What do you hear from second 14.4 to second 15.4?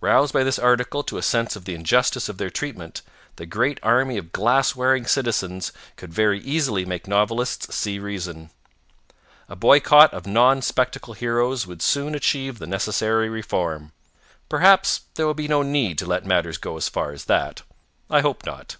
Perhaps there will